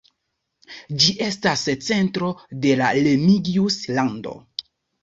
[1.03, 2.33] Ĝi estas centro
[2.65, 4.37] de la Remigius-lando.